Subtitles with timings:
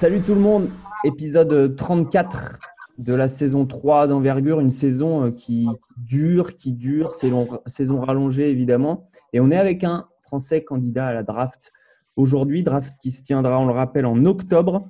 [0.00, 0.70] Salut tout le monde,
[1.04, 2.58] épisode 34
[2.96, 5.68] de la saison 3 d'envergure, une saison euh, qui
[5.98, 9.10] dure, qui dure, saison rallongée évidemment.
[9.34, 11.70] Et on est avec un Français candidat à la draft
[12.16, 14.88] aujourd'hui, draft qui se tiendra, on le rappelle, en octobre.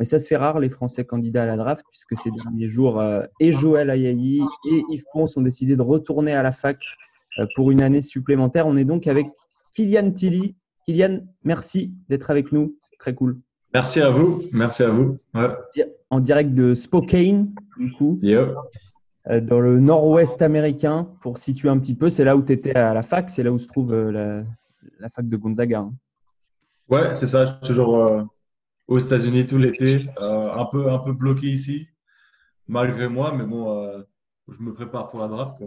[0.00, 2.98] Et ça se fait rare, les Français candidats à la draft, puisque ces derniers jours,
[2.98, 6.82] euh, et Joël Ayayi et Yves Ponce ont décidé de retourner à la fac
[7.38, 8.66] euh, pour une année supplémentaire.
[8.66, 9.26] On est donc avec
[9.72, 10.56] Kylian Tilly.
[10.86, 13.38] Kylian, merci d'être avec nous, c'est très cool.
[13.76, 14.42] Merci à vous.
[14.52, 15.18] Merci à vous.
[16.08, 18.18] En direct de Spokane, du coup.
[18.24, 22.08] Euh, dans le nord-ouest américain, pour situer un petit peu.
[22.08, 24.42] C'est là où tu étais à la fac, c'est là où se trouve euh,
[24.98, 25.80] la, fac de Gonzaga.
[25.80, 25.92] Hein.
[26.88, 27.44] Ouais, c'est ça.
[27.44, 28.22] Je suis toujours euh,
[28.88, 30.06] aux États-Unis tout l'été.
[30.16, 31.86] un, peu, un peu bloqué ici,
[32.68, 33.92] malgré moi, mais bon,
[34.48, 35.62] je me prépare pour la draft.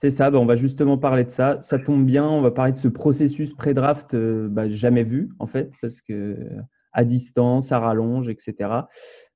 [0.00, 1.58] C'est ça, bah, on va justement parler de ça.
[1.62, 5.72] Ça tombe bien, on va parler de ce processus pré-draft bah, jamais vu, en fait,
[5.82, 6.36] parce que
[6.92, 8.70] à distance, à rallonge, etc.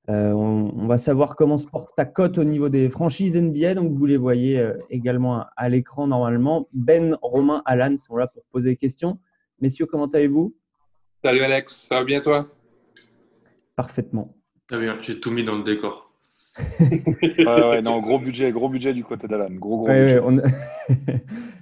[0.09, 3.73] Euh, on, va savoir comment se porte ta cote au niveau des franchises NBA.
[3.73, 6.67] Donc, vous les voyez euh, également à, l'écran normalement.
[6.73, 9.19] Ben, Romain, Alan sont là pour poser des questions.
[9.59, 10.55] Messieurs, comment allez-vous?
[11.23, 12.47] Salut Alex, ça va bien toi?
[13.75, 14.35] Parfaitement.
[14.67, 16.04] Très bien, j'ai tout mis dans le décor.
[16.79, 19.49] Ouais, non, gros budget, gros budget du côté d'Alan.
[19.51, 19.89] Gros, gros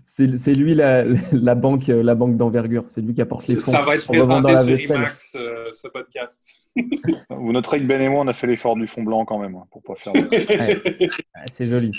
[0.05, 2.83] c'est lui la, la, banque, la banque d'envergure.
[2.87, 3.71] C'est lui qui apporte les fonds.
[3.71, 6.59] Ça va être présenté sur IMAX, euh, ce podcast.
[7.29, 9.55] Vous noterez que Ben et moi, on a fait l'effort du fond blanc quand même,
[9.55, 10.13] hein, pour pas faire.
[11.51, 11.91] c'est joli.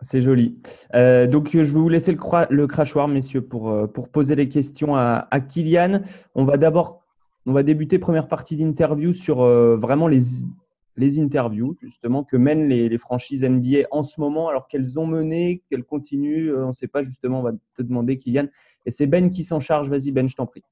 [0.00, 0.58] C'est joli.
[0.94, 2.18] Euh, donc, je vais vous laisser le,
[2.50, 6.00] le crachoir, messieurs, pour, euh, pour poser les questions à, à Kylian.
[6.34, 7.00] On va d'abord
[7.46, 9.44] on va débuter première partie d'interview sur
[9.76, 10.22] vraiment les,
[10.96, 15.62] les interviews justement que mènent les, franchises NBA en ce moment, alors qu'elles ont mené,
[15.68, 18.46] qu'elles continuent, euh, on ne sait pas justement, on va te demander Kylian.
[18.86, 20.62] Et c'est Ben qui s'en charge, vas-y Ben, je t'en prie.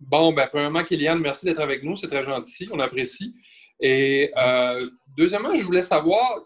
[0.00, 3.34] Bon, ben, premièrement Kylian, merci d'être avec nous, c'est très gentil, on apprécie.
[3.80, 6.44] Et euh, deuxièmement, je voulais savoir,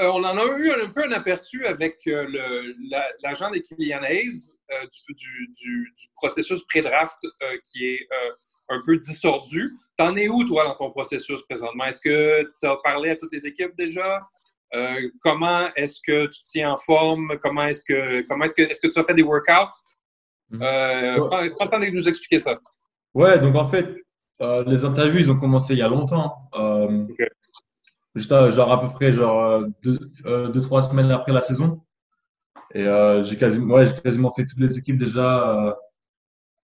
[0.00, 1.98] euh, on en a eu un, peu un aperçu avec
[3.22, 4.52] l'agent de Kylian Hayes
[5.08, 7.20] du, du, processus pré-draft
[7.64, 8.08] qui est
[8.68, 9.74] un peu distordu.
[9.96, 11.84] T'en es où, toi, dans ton processus présentement?
[11.84, 14.26] Est-ce que tu as parlé à toutes les équipes déjà?
[14.74, 17.38] Euh, comment est-ce que tu te tiens en forme?
[17.40, 19.72] Comment est-ce que, comment est-ce que, est-ce que tu as fait des workouts?
[20.50, 20.62] Mhm.
[20.62, 22.58] Euh, prends, le temps de nous expliquer ça.
[23.14, 23.96] Ouais, donc en fait,
[24.42, 26.50] euh, les interviews, ils ont commencé il y a longtemps.
[28.14, 31.82] Juste genre à peu près genre deux, deux, trois semaines après la saison.
[32.74, 32.84] Et
[33.22, 35.76] j'ai quasiment, ouais, j'ai quasiment fait toutes les équipes déjà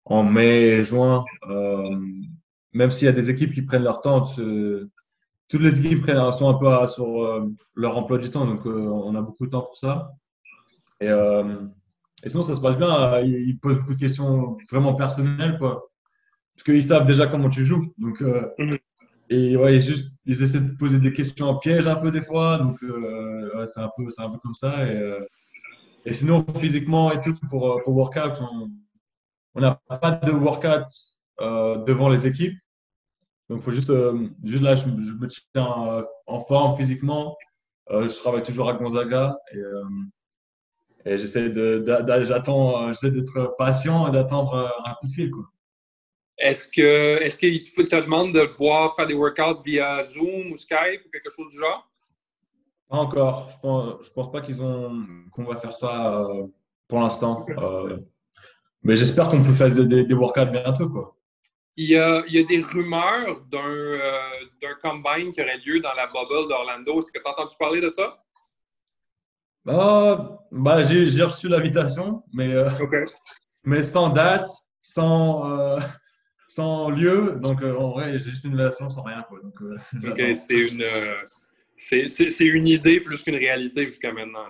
[0.04, 1.96] en mai et juin, euh,
[2.72, 6.48] même s'il y a des équipes qui prennent leur temps, toutes les équipes prennent, sont
[6.48, 9.62] un peu sur euh, leur emploi du temps, donc euh, on a beaucoup de temps
[9.62, 10.12] pour ça.
[11.00, 11.08] Et,
[12.24, 13.20] et sinon, ça se passe bien.
[13.20, 15.91] Ils, posent beaucoup de questions vraiment personnelles, quoi.
[16.54, 17.92] Parce qu'ils savent déjà comment tu joues.
[17.98, 18.78] Donc, mhm.
[19.30, 22.58] et ouais, juste, ils essaient de poser des questions en piège un peu des fois.
[22.58, 22.78] Donc,
[23.66, 24.86] c'est un, peu, un peu comme ça.
[24.86, 25.18] Et,
[26.04, 28.70] et sinon, physiquement et tout, pour, pour workout, on,
[29.54, 30.86] on n'a pas de workout
[31.40, 32.58] euh, devant les équipes.
[33.48, 37.36] Donc, il faut juste, euh, juste là, je, me tiens euh, en forme physiquement.
[37.91, 39.36] je travaille toujours à Gonzaga
[41.04, 45.30] et, j'essaie d'être patient et d'attendre un coup de fil.
[46.38, 51.02] Est-ce que est-ce qu'il te demande de voir faire des workouts via Zoom ou Skype
[51.04, 51.91] ou quelque chose du genre?
[52.88, 53.48] Pas encore.
[53.50, 56.24] Je pense, pense pas qu'ils ont qu'on va faire ça
[56.88, 57.44] pour l'instant.
[58.84, 60.88] Mais j'espère qu'on peut faire des, des, workouts bientôt.
[60.88, 61.16] Quoi.
[61.76, 64.10] Il y, a, il y a des rumeurs d'un euh,
[64.82, 66.98] combine qui aurait lieu dans la bubble d'Orlando.
[66.98, 68.16] Est-ce que tu as entendu parler de ça?
[69.69, 72.69] Ah, bah, j'ai reçu l'invitation, mais, euh,
[73.65, 74.48] mais sans date,
[74.82, 75.78] sans, euh,
[76.48, 77.39] sans lieu.
[77.41, 79.24] Donc, en vrai, j'ai juste une invitation sans rien.
[79.28, 79.39] Quoi.
[79.42, 79.54] Donc,
[80.04, 80.84] OK, c'est une,
[81.77, 84.47] c'est une idée plus qu'une réalité jusqu'à maintenant.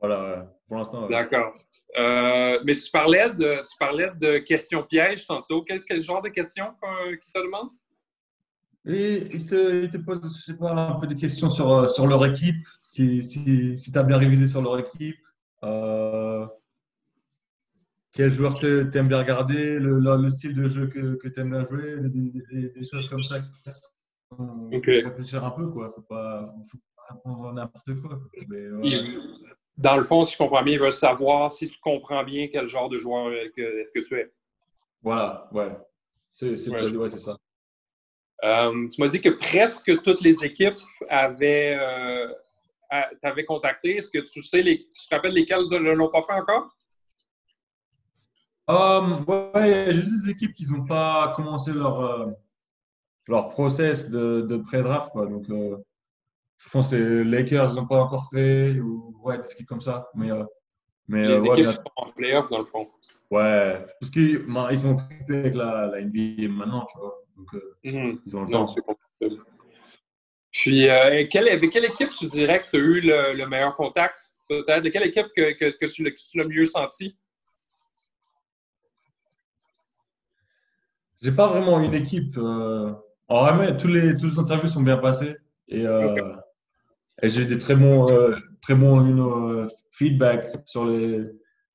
[0.00, 1.06] Voilà, pour l'instant.
[1.08, 1.52] D'accord.
[1.96, 5.64] Euh, mais tu parlais de, tu parlais de questions pièges tantôt.
[5.64, 6.74] Quel, genre de questions
[7.22, 7.70] qui te demandent?
[8.86, 12.06] Et il te, il pose, je sais pas, un peu des questions sur, euh, sur
[12.06, 15.16] leur équipe, si, si, si tu as bien révisé sur leur équipe.
[15.62, 16.46] Euh,
[18.12, 21.50] quel joueur tu aimes bien regarder, le, le, style de jeu que, que tu aimes
[21.50, 23.36] bien jouer, des, des, choses comme ça.
[24.30, 24.84] Ok.
[24.86, 25.90] Réfléchir un peu, quoi.
[25.94, 28.20] Faut pas, faut pas répondre n'importe quoi.
[28.48, 28.68] Mais,
[29.76, 32.68] dans le fond, si je comprends bien, il veut savoir si tu comprends bien quel
[32.68, 34.32] genre de joueur est-ce que tu es.
[35.02, 35.76] Voilà, ouais.
[36.34, 36.68] C'est
[37.18, 37.36] ça.
[38.42, 42.28] Euh, tu m'as dit que presque toutes les équipes avaient, euh,
[43.22, 43.96] t'avaient contacté.
[43.96, 46.76] Est-ce que tu sais, les, tu te rappelles lesquelles ne l'ont pas fait encore?
[48.66, 52.26] Um, ouais, il y a juste des équipes qui n'ont pas commencé leur, euh,
[53.28, 55.10] leur process de, de pré-draft.
[55.12, 55.26] Quoi.
[55.26, 55.76] Donc, euh,
[56.64, 60.08] je pense que les Lakers n'ont pas encore fait, ou ouais, des trucs comme ça.
[60.14, 60.44] Mais, euh,
[61.08, 62.86] mais, Les euh, ouais, équipes qui sont en playoff, dans le fond.
[63.30, 67.14] ouais, parce qu'ils ils sont occupés avec la, la NBA maintenant, tu vois.
[67.36, 68.20] Donc, euh, Mhm.
[68.26, 68.96] ils ont le Non, temps.
[70.50, 73.74] Puis, euh, quelle, avec quelle équipe tu dirais que tu as eu le, le meilleur
[73.76, 74.32] contact?
[74.48, 74.82] Peut-être?
[74.84, 77.16] De quelle équipe que, que, que tu tu l'as mieux senti?
[81.22, 82.36] J'ai pas vraiment une équipe.
[82.36, 82.92] Euh...
[83.28, 85.34] En vrai, tous les, tous les interviews sont bien passés.
[85.68, 86.36] Et, euh,
[87.22, 91.22] et j'ai eu des très bons, euh, très bons you know, euh, feedback sur les,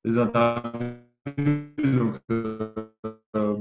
[0.04, 0.96] les interviews.
[1.78, 2.74] Donc, euh,
[3.36, 3.56] euh,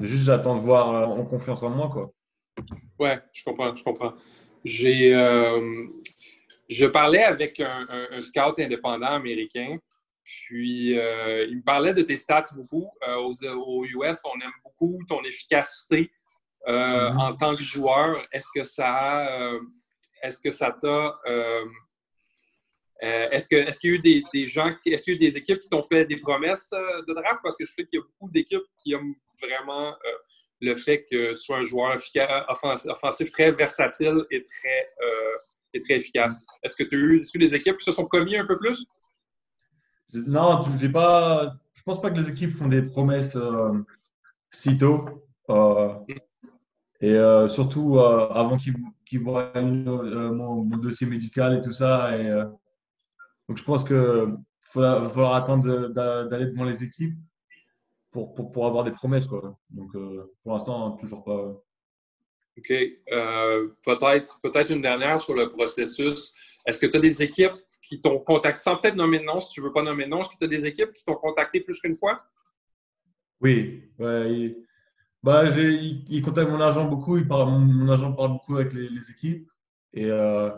[0.00, 1.88] juste j'attends de voir en confiance en moi.
[1.92, 2.12] Quoi.
[2.98, 4.14] Ouais, je comprends, je comprends.
[4.64, 5.12] J'ai,
[6.70, 9.76] je parlais avec un, un- un scout indépendant américain,
[10.24, 12.88] puis euh, il me parlait de tes stats beaucoup.
[13.06, 16.10] Euh, aux, aux US, on aime beaucoup ton efficacité
[16.66, 17.18] euh, Mhm.
[17.20, 18.16] en tant que joueur.
[18.32, 19.52] Est-ce que ça, a,
[20.24, 21.64] est-ce que ça t'a, euh,
[23.02, 25.36] euh, est-ce qu'il y a eu des, des gens, est-ce qu'il y a eu des
[25.36, 27.40] équipes qui t'ont fait des promesses euh, de draft?
[27.42, 29.94] Parce que je sais qu'il y a beaucoup d'équipes qui aiment vraiment
[30.60, 31.98] le fait que tu sois un joueur
[32.48, 35.36] offensif très versatile et très, euh,
[35.74, 36.46] et très efficace.
[36.62, 38.86] Est-ce que tu as eu que des équipes qui se sont commis un peu plus?
[40.14, 41.54] Non, j'ai pas.
[41.74, 43.72] Je pense pas que les équipes font des promesses euh,
[44.52, 45.26] si tôt.
[45.50, 45.92] Euh,
[47.04, 52.16] et euh, surtout euh, avant qu'ils voient euh, mon, mon dossier médical et tout ça.
[52.16, 52.30] Et,
[53.46, 57.14] donc je pense faut, va falloir attendre d'aller devant les équipes
[58.10, 59.26] pour, pour, pour avoir des promesses.
[59.26, 59.54] Quoi.
[59.68, 59.92] Donc
[60.42, 61.62] pour l'instant, toujours pas.
[62.56, 62.68] OK.
[63.84, 66.32] Peut-être, peut-être une dernière sur le processus.
[66.66, 67.52] Est-ce que tu as des équipes
[67.82, 70.08] qui t'ont contacté, sans peut-être nommer de nom, si tu ne veux pas nommer de
[70.08, 72.24] nom, est-ce que tu as des équipes qui t'ont contacté plus qu'une fois?
[73.42, 74.64] Oui, ouais, il,
[75.24, 78.88] bah, il, il contacte mon agent beaucoup, il parle, mon, agent parle beaucoup avec les,
[78.88, 79.48] les équipes.
[79.94, 80.50] Et euh,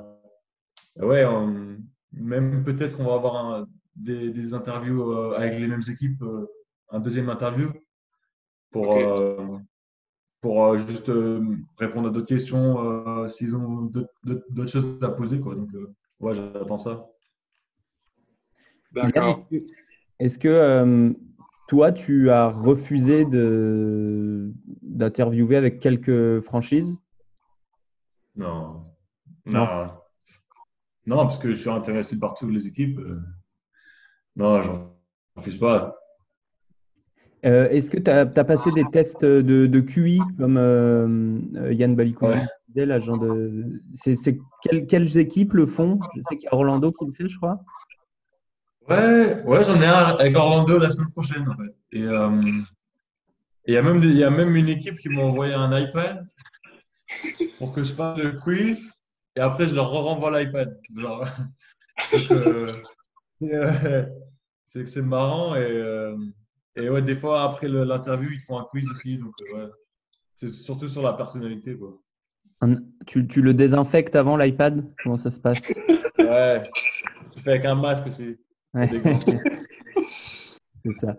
[0.97, 1.79] ouais, on-
[2.13, 6.47] même peut-être qu'on va avoir un- des, des interviews euh, avec les mêmes équipes, euh,
[6.91, 7.71] un deuxième interview
[8.71, 9.59] pour, euh,
[10.41, 11.41] pour euh, juste euh,
[11.79, 12.67] répondre à d'autres questions
[13.25, 15.41] euh, s'ils ont d'autres- choses à poser.
[15.41, 15.55] Quoi.
[15.55, 17.07] Donc, euh, ouais, j'attends ça.
[18.93, 19.47] D'accord.
[20.19, 21.13] Est-ce que, euh,
[21.69, 23.25] toi, tu as refusé
[24.83, 26.97] d'interviewer avec quelques franchises?
[28.37, 28.83] Non.
[29.47, 29.67] Non?
[29.67, 29.91] Non.
[31.07, 32.99] Non, parce que je suis intéressé par toutes les équipes.
[32.99, 33.21] euh,
[34.35, 34.93] Non, j'en
[35.37, 35.97] refuse pas.
[37.45, 42.39] Euh, Est-ce que tu as, passé des tests de, de QI comme euh, Yann Balikouri
[42.75, 42.87] Ouais.
[42.87, 43.81] l'agent de.
[43.95, 46.01] C'est quelles, quelles équipes le font?
[46.17, 47.61] Je sais qu'il y a Orlando qui le fait, je crois.
[48.89, 51.75] Ouais, ouais, j'en ai un avec Orlando la semaine prochaine, en fait.
[51.93, 52.31] Et euh,
[53.67, 56.25] il y a même, des- y a même une équipe qui m'a envoyé un iPad
[57.59, 58.93] pour que je fasse le quiz
[59.35, 60.79] et après je leur renvoie l'iPad.
[62.31, 62.73] Euh,
[63.41, 64.05] c'est euh,
[64.65, 66.17] c'est que c'est marrant et, euh,
[66.77, 69.19] et ouais, des fois après l'interview, ils te font un quiz aussi.
[69.19, 69.71] Donc, euh, ouais.
[70.37, 71.99] C'est surtout sur la personnalité, quoi.
[72.61, 72.77] Un-
[73.07, 74.85] tu, tu le désinfectes avant l'iPad?
[75.03, 75.73] Comment ça se passe?
[76.19, 76.71] Ouais,
[77.33, 78.37] tu fais avec un masque aussi.
[78.75, 78.89] Ouais.
[80.85, 81.17] C'est ça.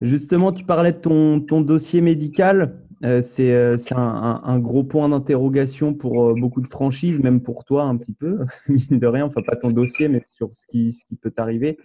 [0.00, 2.80] Justement, tu parlais de ton, ton dossier médical.
[3.02, 7.40] Euh, c'est euh, un, un- un gros point d'interrogation pour euh, beaucoup de franchises, même
[7.40, 9.24] pour toi un petit peu, mine de rien.
[9.24, 11.78] Enfin, pas ton dossier, mais sur ce qui, ce qui peut t'arriver.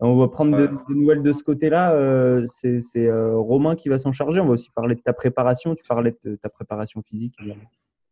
[0.00, 0.78] On va prendre de- Ouais.
[0.88, 2.42] des nouvelles de ce côté-là.
[2.46, 4.40] C'est Romain qui va s'en charger.
[4.40, 5.74] On va aussi parler de ta préparation.
[5.74, 7.36] Tu parlais de ta préparation physique.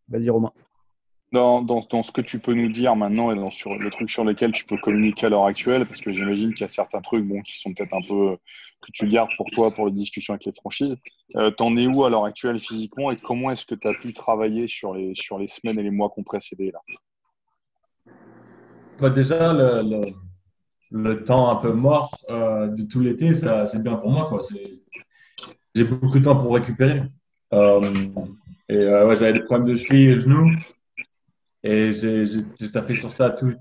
[0.09, 0.53] Vas-y, Romain.
[1.33, 4.11] Dans, dans, dans ce que tu peux nous dire maintenant et dans sur le truc
[4.11, 7.01] sur lesquels tu peux communiquer à l'heure actuelle, parce que j'imagine qu'il y a certains
[7.01, 8.37] trucs bon, qui sont peut-être un peu
[8.81, 10.97] que tu gardes pour toi pour les discussions avec les franchises.
[11.37, 14.13] Euh, T'en es où à l'heure actuelle physiquement et comment est-ce que tu as pu
[14.13, 16.81] travailler sur les, sur les semaines et les mois qu'on précédé là?
[18.99, 20.01] Bah, déjà, le,
[20.91, 24.29] le- temps un peu mort euh, de tout l'été, c'est bien pour moi.
[25.77, 27.03] J'ai beaucoup de temps pour récupérer.
[27.53, 27.81] Euh,
[28.69, 30.51] et euh, ouais, j'avais des problèmes de cheville et de genoux.
[31.63, 33.53] Et j'ai taffé sur ça tout,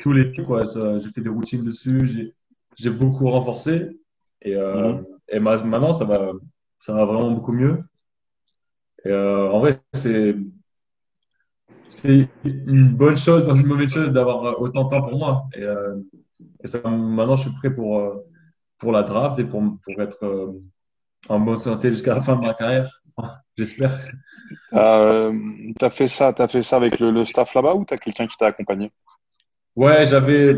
[0.00, 0.42] tout l'été.
[0.44, 0.64] quoi.
[0.98, 2.06] J'ai fait des routines dessus.
[2.06, 2.34] J'ai
[2.76, 4.00] j'ai beaucoup renforcé.
[4.42, 5.04] Et, euh, Mhm.
[5.28, 6.32] et ma- maintenant, ça va,
[6.80, 7.82] ça va vraiment beaucoup mieux.
[9.04, 10.34] Et euh, en vrai, c'est
[11.88, 15.44] c'est une bonne chose dans une mauvaise chose d'avoir euh, autant de temps pour moi.
[15.54, 15.94] Et, euh,
[16.62, 18.16] et ça, maintenant, je suis prêt pour, euh,
[18.78, 20.52] pour la draft et pour, pour être euh,
[21.28, 23.02] en bonne santé jusqu'à la fin de ma carrière.
[23.56, 24.14] J'espère.
[24.74, 25.32] Euh,
[25.78, 28.36] T'as fait ça, t'as fait ça avec le, le staff là-bas ou t'as quelqu'un qui
[28.36, 28.92] t'a accompagné?
[29.76, 30.54] Ouais, j'avais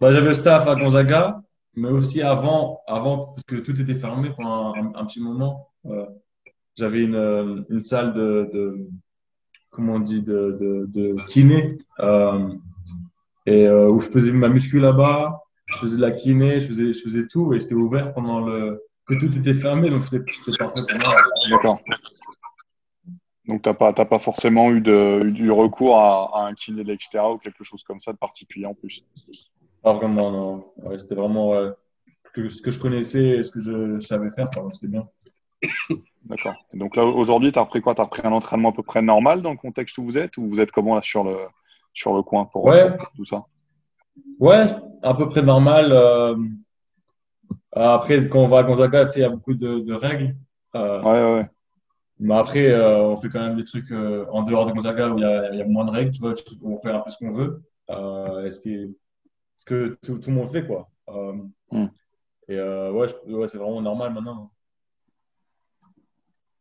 [0.00, 1.42] bah, j'avais le staff à Gonzaga,
[1.74, 5.70] mais aussi avant, avant parce que tout était fermé pendant un, un- un petit moment.
[5.86, 6.06] euh,
[6.78, 8.88] j'avais une, euh, une salle de, de,
[9.70, 11.78] comment on dit, de, de, de kiné.
[12.00, 12.50] Euh,
[13.46, 16.92] et euh, où je faisais ma muscu là-bas, je faisais de la kiné, je faisais,
[16.92, 18.82] je faisais tout et c'était ouvert pendant le.
[19.14, 20.18] Que tout était fermé, donc c'était
[20.58, 21.14] parfait pour moi.
[21.50, 21.80] D'accord.
[23.46, 26.84] Donc, tu n'as pas, pas forcément eu, de, eu du recours à, à un kiné
[26.84, 29.04] de l'extérieur ou quelque chose comme ça de particulier en plus?
[29.82, 30.64] Pas vraiment, non.
[30.76, 31.52] Ouais, c'était vraiment
[32.32, 35.02] que- ce que je connaissais et ce que je savais faire, c'était bien.
[36.24, 36.54] D'accord.
[36.72, 37.96] Donc là, aujourd'hui, tu as repris quoi?
[37.96, 40.36] Tu as repris un entraînement à peu près normal dans le contexte où vous êtes
[40.36, 41.36] ou vous êtes comment là sur le,
[41.92, 42.96] sur le coin pour, Ouais.
[42.96, 43.44] pour tout ça?
[44.38, 44.66] Ouais,
[45.02, 45.90] à peu près normal.
[45.90, 46.36] euh,
[47.74, 50.36] après, quand on va à Gonzaga, tu sais, il y a beaucoup de, de règles.
[50.74, 51.50] Euh, Ouais, ouais.
[52.18, 55.18] Mais après, euh, on fait quand même des trucs euh, en dehors de Gonzaga où
[55.18, 57.10] il y a, il y a moins de règles, tu vois, on fait un peu
[57.10, 57.62] ce qu'on veut.
[57.90, 58.90] Euh, est-ce que,
[59.56, 60.88] ce que tout, tout le monde fait, quoi.
[61.08, 61.34] Euh,
[61.72, 61.86] Hmm.
[62.48, 63.08] Et euh, ouais,
[63.48, 64.52] c'est vraiment normal maintenant.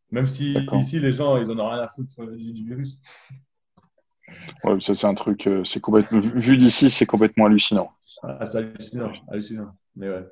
[0.10, 2.98] Même si ici, les gens, ils en ont rien à foutre euh, du, virus.
[4.64, 7.92] Ouais, ça, c'est un truc, euh, c'est complètement, vu vu d'ici, c'est complètement hallucinant.
[8.24, 9.76] Ah, c'est hallucinant, hallucinant.
[9.96, 10.26] Mais ouais.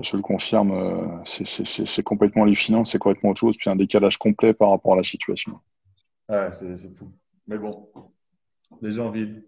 [0.00, 4.54] Je le confirme, euh, c'est- complètement hallucinant, c'est complètement autre chose, puis un décalage complet
[4.54, 5.58] par rapport à la situation.
[6.28, 7.10] Ouais, c'est fou.
[7.46, 7.88] Mais bon,
[8.80, 9.42] les gens vivent.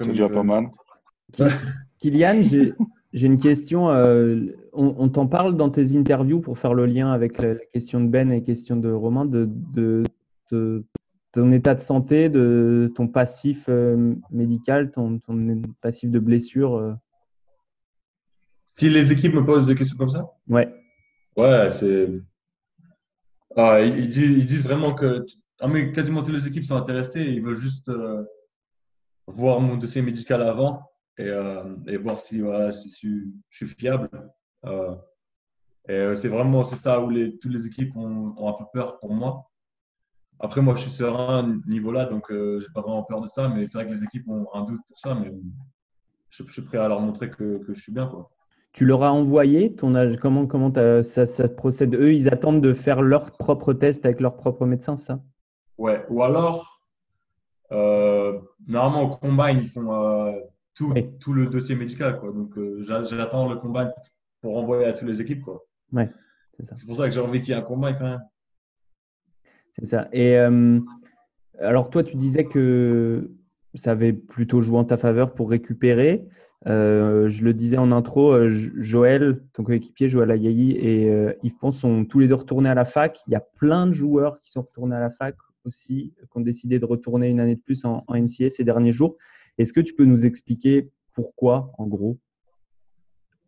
[0.00, 0.34] C'est déjà veulent.
[0.34, 0.70] pas mal.
[1.98, 2.72] Kylian, j'ai
[3.12, 3.90] j'ai une question.
[3.90, 7.64] euh, on on t'en parle dans tes interviews pour faire le lien avec la, la
[7.66, 10.04] question de Ben et la question de Romain, de, de-
[10.52, 10.84] de
[11.32, 16.74] ton état de santé, de ton passif euh, médical, ton, ton passif de blessure.
[16.76, 16.94] euh.
[18.72, 20.72] Si les équipes me posent des questions comme ça, Ouais,
[21.36, 22.08] ouais, c'est.
[23.56, 25.24] Ah, ils, disent, ils disent vraiment que
[25.60, 27.22] ah, mais quasiment toutes les équipes sont intéressées.
[27.24, 28.24] Ils veulent juste euh,
[29.26, 30.82] voir mon dossier médical avant
[31.18, 34.08] et, euh, et voir si, voilà, si je, suis- je suis fiable.
[34.64, 34.94] Euh,
[35.88, 38.98] et c'est vraiment c'est ça où les, toutes les équipes ont, ont un peu peur
[39.00, 39.50] pour moi.
[40.38, 43.48] Après, moi, je suis serein à niveau-là, donc euh, j'ai pas vraiment peur de ça.
[43.48, 45.30] Mais c'est vrai que les équipes ont un doute pour ça, mais
[46.30, 48.30] je, je suis prêt à leur montrer que, que je suis bien, quoi.
[48.72, 50.16] Tu leur as envoyé ton âge.
[50.18, 50.72] Comment,
[51.02, 51.94] ça, ça procède?
[51.94, 55.20] Eux, ils attendent de faire leur propre test avec leur propre médecin, ça?
[55.78, 56.80] Ouais, ou alors,
[57.72, 60.32] euh, normalement au combine, ils font euh,
[60.74, 61.10] tout, Oui.
[61.18, 62.18] tout le dossier médical.
[62.20, 62.32] Quoi.
[62.32, 63.92] Donc, euh, j'a- j'attends le combine
[64.40, 65.42] pour, envoyer à toutes les équipes.
[65.42, 65.64] Quoi.
[66.56, 66.76] C'est ça.
[66.78, 68.22] C'est pour ça que j'ai envie qu'il y ait un combine quand même.
[69.78, 70.08] C'est ça.
[70.12, 70.36] Et
[71.58, 73.30] alors, toi, tu disais que
[73.74, 76.26] ça avait plutôt joué en ta faveur pour récupérer.
[76.66, 81.32] Euh, je le disais en intro, euh, Jo- Joël, ton coéquipier, Joël Ayayi et euh,
[81.42, 83.18] Yves Pons sont tous les deux retournés à la fac.
[83.26, 86.40] Il y a plein de joueurs qui sont retournés à la fac aussi, qui ont
[86.40, 89.16] décidé de retourner une année de plus en, en NCA ces derniers jours.
[89.58, 92.18] Est-ce que tu peux nous expliquer pourquoi, en gros?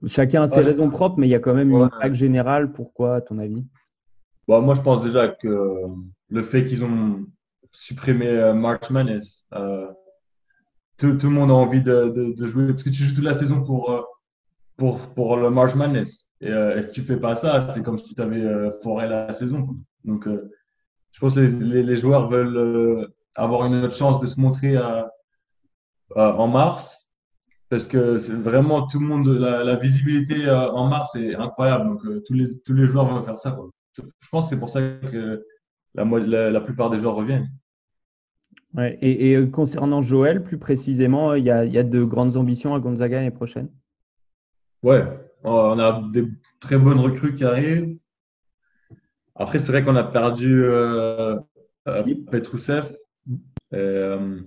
[0.07, 1.83] Chacun a ses raisons propres, mais il y a quand même Ouais.
[1.85, 2.73] une vague générale.
[2.73, 3.65] Pourquoi, à ton avis?
[4.49, 5.83] Bon, moi, je pense déjà que
[6.29, 7.25] le fait qu'ils ont
[7.71, 9.87] supprimé March Madness, euh,
[10.99, 12.69] tout, le monde a envie de, de- jouer.
[12.69, 14.03] Parce que tu joues toute la saison pour, euh,
[14.77, 16.31] pour, pour le March Madness.
[16.41, 19.33] Et, euh, et si tu fais pas ça, c'est comme si tu avais foré la
[19.33, 19.77] saison.
[20.05, 20.51] Donc, euh,
[21.13, 24.77] je pense que les, les, joueurs veulent euh, avoir une autre chance de se montrer
[26.15, 27.03] en mars.
[27.73, 31.89] Parce que c'est vraiment tout le monde, la, visibilité euh, en mars est incroyable.
[31.89, 33.57] Donc, euh, tous, les, tous les joueurs veulent faire ça.
[33.97, 35.43] Je pense que c'est pour ça que
[35.95, 37.49] la, la, la plupart des joueurs reviennent.
[38.75, 42.05] Ouais, et, et, euh, concernant Joël, plus précisément, il y a, il y a de
[42.05, 43.69] grandes ambitions à Gonzaga l'année prochaine?
[44.83, 45.05] Ouais,
[45.45, 46.27] on a des
[46.59, 47.97] très bonnes recrues qui arrivent.
[49.35, 51.37] Après, c'est vrai qu'on a perdu euh,
[51.89, 52.03] euh.
[53.75, 54.41] Euh,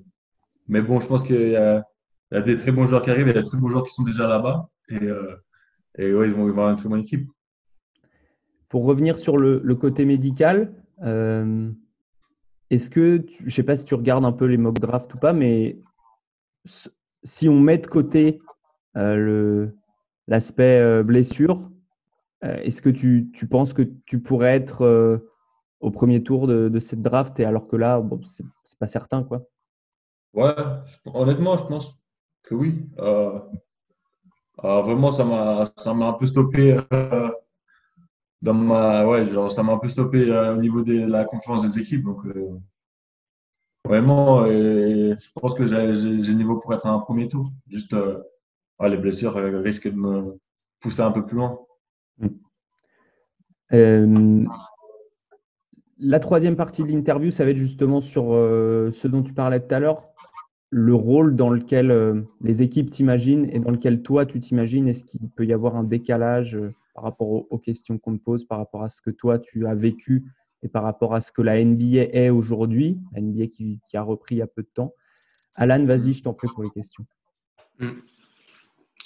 [0.68, 1.84] mais bon, je pense qu'il y a,
[2.32, 3.70] il y a des très bons joueurs qui arrivent, il y a des très bons
[3.70, 4.70] joueurs qui sont déjà là-bas.
[4.90, 5.36] Et, euh,
[5.98, 7.30] et ouais, ils vont avoir une très bonne équipe.
[8.70, 11.72] Pour revenir sur le, le côté médical, euh,
[12.70, 15.14] est-ce que, tu- je ne sais pas si tu regardes un peu les mock drafts
[15.14, 15.78] ou pas, mais
[17.24, 18.40] si on met de côté
[18.98, 19.68] euh,
[20.28, 21.70] l'aspect euh, blessure,
[22.44, 25.22] euh, est-ce que tu, penses que tu pourrais être
[25.80, 29.44] au premier tour de, cette draft et alors que là, bon, c'est pas certain quoi?
[30.34, 30.56] Ouais,
[31.14, 32.04] honnêtement, je pense
[32.44, 32.90] que oui.
[34.58, 36.78] Vraiment, ça m'a, un peu stoppé
[38.46, 41.64] dans ma, ouais, genre, ça m'a un peu stoppé euh, au niveau de la confiance
[41.64, 42.04] des équipes.
[42.04, 42.52] Donc, euh,
[43.84, 47.50] vraiment, je pense que j'ai, le niveau pour être un premier tour.
[47.68, 48.22] Juste, euh,
[48.84, 50.38] les blessures risquent de me
[50.80, 51.60] pousser un peu plus loin.
[53.74, 54.44] Euh,
[55.98, 59.74] la troisième partie de l'interview, ça va être justement sur ce dont tu parlais tout
[59.74, 60.08] à l'heure,
[60.70, 64.88] le rôle dans lequel les équipes t'imaginent et dans lequel toi tu t'imagines.
[64.88, 66.56] Est-ce qu'il peut y avoir un décalage
[66.96, 69.76] par rapport aux, questions qu'on te pose, par rapport à ce que toi tu as
[69.76, 70.24] vécu
[70.64, 74.36] et par rapport à ce que la NBA est aujourd'hui, la NBA qui, a repris
[74.36, 74.94] il y a peu de temps.
[75.56, 77.06] Alan, vas-y, je t'en prie pour les questions.
[77.80, 78.00] Hmm.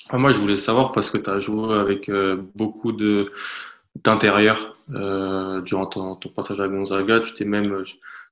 [0.09, 3.31] Ah, moi, je voulais savoir parce que tu as joué avec euh, beaucoup de
[4.03, 7.19] d'intérieur euh, durant ton, passage à Gonzaga.
[7.21, 7.83] Tu même,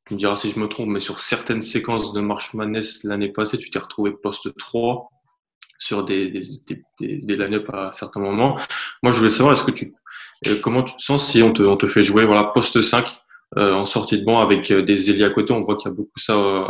[0.06, 3.30] tu me diras si je me trompe, mais sur certaines séquences de March Madness l'année
[3.30, 5.10] passée, tu t'es retrouvé poste 3
[5.77, 6.41] sur des, des,
[7.00, 8.57] des, des line-up à certains moments.
[9.03, 9.93] Moi, je voulais savoir, est-ce que tu,
[10.48, 13.19] euh, comment tu te sens si on te, on te fait jouer voilà, poste 5
[13.57, 15.53] euh, en sortie de banc avec euh, des ailiers à côté?
[15.53, 16.67] On voit qu'il y a beaucoup ça euh,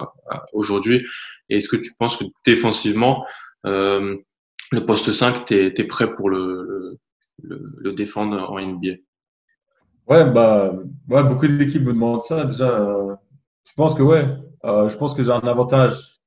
[0.53, 1.05] aujourd'hui.
[1.49, 3.25] Et est-ce que tu penses que défensivement,
[3.65, 4.17] euh,
[4.71, 6.97] le poste 5, tu es, prêt pour le,
[7.41, 8.95] le, le, défendre en NBA
[10.07, 10.73] Ouais, bah,
[11.09, 12.45] ouais, beaucoup d'équipes me demandent ça.
[12.45, 12.97] Déjà,
[13.65, 14.25] je pense que ouais,
[14.63, 16.19] je pense que j'ai un avantage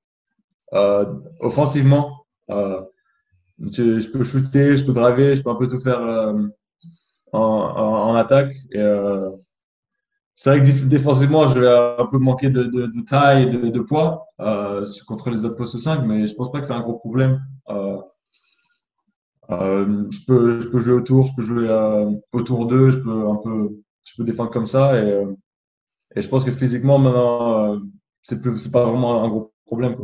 [1.41, 2.20] offensivement euh,
[3.61, 6.49] je, peux shooter, je peux driver, je peux un peu tout faire euh,
[7.33, 8.55] en, attaque.
[8.73, 9.31] Et, euh,
[10.37, 14.87] c'est vrai que défensivement, je vais un peu manquer de, taille et de, poids euh,
[15.07, 17.43] contre les autres postes 5, mais je pense pas que c'est un gros problème.
[17.69, 17.99] Euh,
[19.51, 23.83] euh, je, peux, jouer autour, je peux jouer euh, autour d'eux, je peux un peu,
[24.05, 24.99] je peux défendre comme ça.
[25.03, 25.27] Et,
[26.17, 27.79] je pense que physiquement, maintenant,
[28.23, 29.95] c'est c'est pas vraiment un gros problème.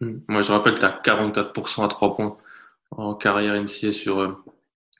[0.00, 0.18] Mm.
[0.28, 2.36] Moi, je rappelle tu as 44% à 3 points
[2.90, 4.32] en carrière NCA sur euh,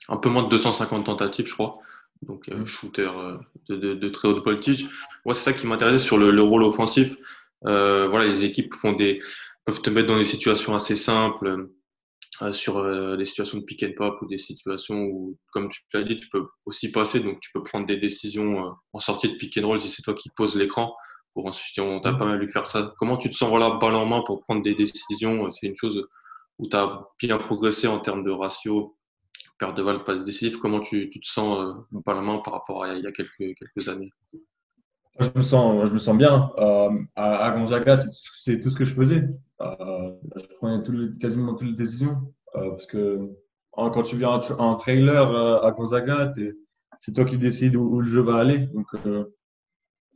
[0.07, 1.79] un peu moins de 250 tentatives, je crois.
[2.21, 2.65] Donc, euh, mm.
[2.65, 3.37] shooter euh,
[3.69, 4.85] de, de, très haute voltage.
[5.25, 7.15] Moi, c'est ça qui m'intéressait sur le, rôle offensif.
[7.61, 9.19] voilà, les équipes font des,
[9.65, 11.69] peuvent te mettre dans des situations assez simples,
[12.53, 16.15] sur des situations de pick and pop ou des situations où, comme tu l'as dit,
[16.15, 17.19] tu peux aussi passer.
[17.19, 20.13] Donc, tu peux prendre des décisions en sortie de pick and roll si c'est toi
[20.13, 20.95] qui poses l'écran
[21.39, 22.93] pour ensuite on t'a pas mal lu faire ça.
[22.97, 26.05] Comment tu te sens voilà, balle en main pour prendre des décisions C'est une chose
[26.57, 28.97] où tu as bien progressé en termes de ratio,
[29.57, 30.57] perte de balle, passe décisive.
[30.57, 33.11] Comment tu, tu, te sens euh, balle en main par rapport à il y a
[33.13, 34.11] quelques, quelques années?
[35.21, 36.51] Je me, sens, je me sens bien.
[36.57, 39.23] Euh, à, Gonzaga, c'est tout ce que je faisais.
[39.61, 40.83] Euh, je prenais
[41.19, 42.33] quasiment toutes les décisions.
[42.55, 43.29] Euh, parce que
[43.71, 46.31] quand tu viens en, trailer euh, à Gonzaga,
[46.99, 48.67] c'est toi qui décides où, où, le jeu va aller.
[48.67, 48.87] Donc,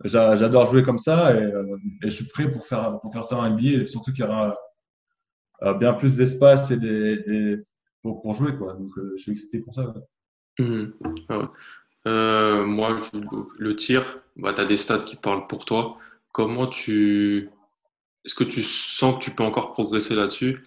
[0.04, 3.50] J'adore jouer comme ça euh, et, je suis prêt pour faire, pour faire ça en
[3.50, 3.88] NBA.
[3.88, 4.58] Surtout qu'il y aura
[5.62, 7.58] euh, bien plus d'espace et des,
[8.02, 8.56] pour, jouer.
[8.58, 8.74] Quoi.
[8.74, 9.94] Donc, euh, je suis excité pour ça.
[10.60, 10.86] Mmh.
[11.30, 13.00] Ah moi,
[13.58, 15.98] le tir, bah, tu as des stats qui parlent pour toi.
[16.34, 17.50] Comment tu.
[18.26, 20.64] Est-ce que tu sens que tu peux encore progresser là-dessus?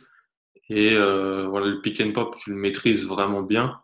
[0.70, 3.80] Et voilà, le pick and pop, tu le maîtrises vraiment bien.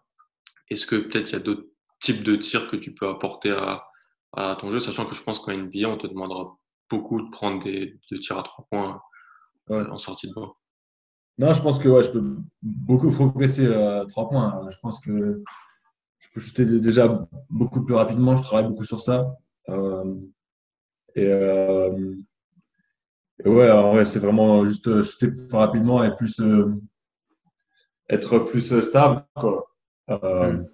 [0.70, 1.66] Est-ce que peut-être il y a d'autres
[2.00, 3.84] types de tirs que tu peux apporter à,
[4.32, 6.56] à ton jeu, sachant que je pense qu'en NBA, on te demandera
[6.90, 9.00] beaucoup de prendre des, tirs à trois points
[9.70, 10.54] euh, en sortie de banc.
[11.38, 14.66] Non, je pense que ouais, je peux beaucoup progresser à trois points.
[14.70, 15.42] Je pense que
[16.18, 18.36] je peux shooter déjà beaucoup plus rapidement.
[18.36, 19.34] Je travaille beaucoup sur ça.
[19.70, 20.14] Euh,
[21.14, 22.14] et, euh,
[23.44, 26.40] ouais, c'est vraiment juste shooter plus rapidement et plus
[28.10, 29.24] être plus stable.
[29.34, 29.66] Quoi.
[30.08, 30.64] Hmm.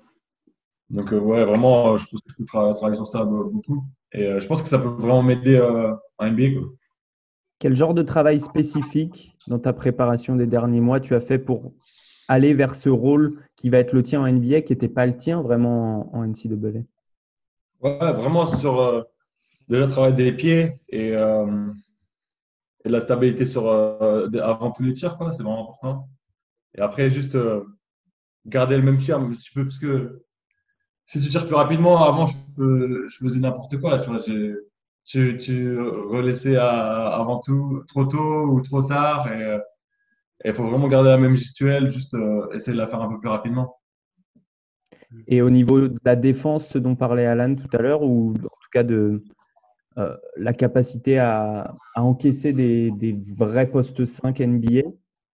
[0.91, 3.85] Donc, euh, ouais, vraiment, je pense que je peux travailler sur ça beaucoup.
[4.13, 6.61] Et euh, je pense que ça peut vraiment m'aider euh, en NBA.
[7.59, 11.73] Quel genre de travail spécifique dans ta préparation des derniers mois tu as fait pour
[12.29, 15.17] aller vers ce rôle qui va être le tien en NBA, qui n'était pas le
[15.17, 16.83] tien vraiment en, NCAA
[17.81, 19.03] Ouais, vraiment sur euh,
[19.69, 21.67] déjà travail des pieds et, euh,
[22.85, 26.09] et la stabilité sur, avant tous les tirs, c'est vraiment important.
[26.77, 27.37] Et après, juste
[28.47, 30.23] garder le même tir, si tu peux, parce que
[31.09, 33.99] si tu tires plus rapidement, avant, je, faisais n'importe quoi.
[35.05, 39.33] Tu, tu relaissais avant tout trop tôt ou trop tard.
[39.33, 39.57] Et
[40.45, 43.19] il faut vraiment garder la même gestuelle, juste euh, essayer de la faire un peu
[43.19, 43.81] plus rapidement.
[45.27, 48.35] Et au niveau de la défense, ce dont parlait Alan tout à l'heure, ou en
[48.35, 49.25] tout cas de
[49.97, 54.83] euh, la capacité à, encaisser des, vrais postes 5 NBA,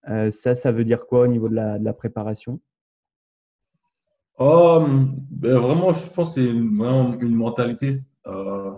[0.09, 2.61] euh, ça, ça veut dire quoi au niveau de la préparation?
[4.39, 4.85] Oh,
[5.31, 8.73] ben vraiment, je pense que c'est vraiment une mentalité euh,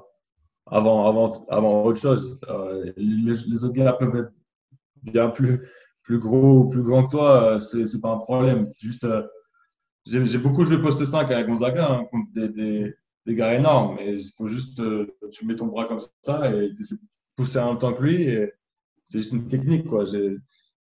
[0.66, 2.38] avant, avant, avant autre chose.
[2.50, 4.32] Euh, les, autres gars peuvent être
[5.02, 5.60] bien plus,
[6.02, 8.68] plus gros ou plus grands que toi, c'est, c'est pas un problème.
[8.78, 9.22] Juste, euh,
[10.06, 12.94] j'ai, j'ai beaucoup joué poste 5 avec Gonzaga hein, contre des, des,
[13.26, 13.98] des, gars énormes.
[14.00, 14.82] Et il faut juste,
[15.32, 17.00] tu mets ton bras comme ça et tu essaies de
[17.36, 18.22] pousser en même temps que lui.
[18.24, 18.52] Et
[19.06, 20.04] c'est juste une technique, quoi.
[20.04, 20.34] J'ai,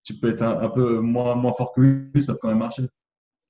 [0.04, 2.60] tu peux être un, un, peu moins, moins fort que lui, ça peut quand même
[2.60, 2.84] marcher.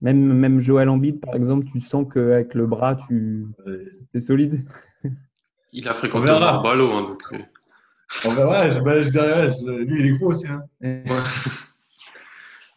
[0.06, 3.48] Même, même Joël Embiid, par exemple, tu sens qu'avec le bras, tu
[4.14, 4.64] es solide.
[5.74, 6.92] Il a fréquenté le ballot.
[6.92, 7.24] Hein, donc...
[8.24, 10.46] Ouais, je, bah, je dirais, lui, il est gros aussi.
[10.48, 10.62] Hein.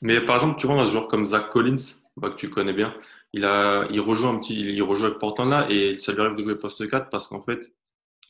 [0.01, 1.77] Mais par exemple, tu vois, un joueur comme Zach Collins,
[2.19, 2.95] que tu connais bien,
[3.35, 6.35] il, a, il, rejoue un petit, il rejoue avec Portland là et ça lui arrive
[6.35, 7.61] de jouer poste 4 parce qu'en fait,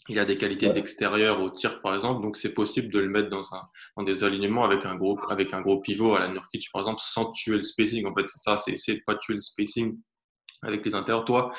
[0.08, 3.28] il a des qualités d'extérieur au tir, par exemple, donc c'est possible de le mettre
[3.28, 3.62] dans, un,
[3.96, 7.00] dans des alignements avec un, gros, avec un gros pivot à la Nurkic, par exemple,
[7.02, 8.06] sans tuer le spacing.
[8.06, 10.00] En fait, c'est ça, c'est essayer de pas tuer le spacing
[10.62, 11.26] avec les intérieurs.
[11.26, 11.52] Toi,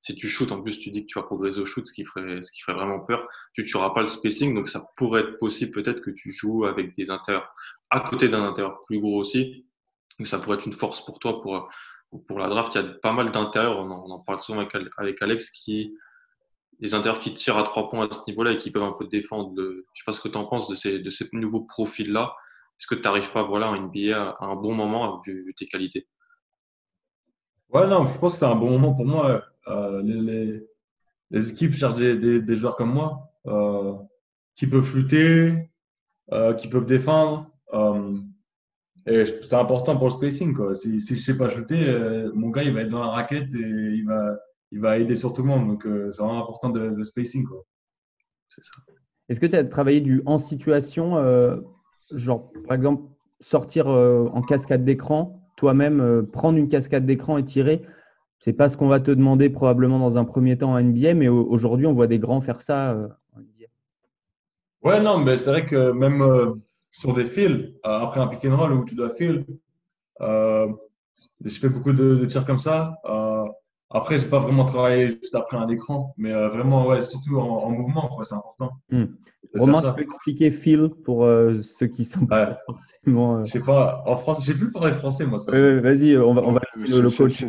[0.00, 2.04] si tu shootes, en plus, tu dis que tu vas progresser au shoot, ce qui
[2.04, 3.28] ferait, ce qui ferait vraiment peur.
[3.52, 6.96] Tu tueras pas le spacing, donc ça pourrait être possible peut-être que tu joues avec
[6.96, 7.52] des intérieurs
[7.90, 9.66] à côté d'un intérieur plus gros aussi.
[10.18, 11.68] Donc ça pourrait être une force pour toi pour,
[12.26, 12.74] pour la draft.
[12.74, 15.94] Il y a pas mal d'intérieurs, on, en parle souvent avec, avec Alex, qui
[16.80, 19.06] les intérieurs qui tirent à trois points à ce niveau-là et qui peuvent un peu
[19.06, 19.52] défendre.
[19.54, 22.34] Le, je sais pas ce que tu en penses de ces, de ces nouveaux profils-là.
[22.78, 26.06] Est-ce que tu n'arrives pas voilà, à NBA à, un bon moment vu, tes qualités?
[27.68, 29.44] Ouais, non, je pense que c'est un bon moment pour moi.
[29.68, 30.62] Euh, les,
[31.30, 33.94] les, équipes cherchent des, des, joueurs comme moi euh,
[34.56, 35.70] qui peuvent shooter,
[36.32, 37.46] euh, qui peuvent défendre.
[39.06, 40.74] Et c'est important pour le spacing.
[40.74, 43.54] Si, si je ne sais pas shooter, mon gars, il va être dans la raquette
[43.54, 44.36] et il va,
[44.72, 45.68] il va aider sur tout le monde.
[45.68, 47.44] Donc, c'est vraiment important de, le spacing.
[47.44, 47.64] Quoi.
[48.48, 48.70] C'est ça.
[49.28, 51.16] Est-ce que tu as travaillé du en situation,
[52.10, 53.04] genre par exemple
[53.40, 57.82] sortir en cascade d'écran, toi-même prendre une cascade d'écran et tirer?
[58.40, 61.28] C'est pas ce qu'on va te demander probablement dans un premier temps en NBA, mais
[61.28, 63.66] aujourd'hui, on voit des grands faire ça euh, en NBA.
[64.82, 66.54] Ouais, non, mais c'est vrai que même euh,
[66.90, 69.44] sur des fils, euh, après un pick and roll où tu dois fil,
[70.20, 72.98] je fais beaucoup de, tirs comme ça.
[73.90, 78.18] Après, j'ai pas vraiment travaillé juste après un écran, mais vraiment, ouais, surtout en, mouvement,
[78.24, 78.70] c'est important.
[78.90, 79.06] Hmm.
[79.54, 81.26] Romain, tu peux expliquer fil pour
[81.60, 83.44] ceux qui sont pas forcément.
[83.44, 85.40] Je sais pas, en France, j'ai plus parler français, moi.
[85.48, 87.44] Vas-y, on va, on va le, le coach.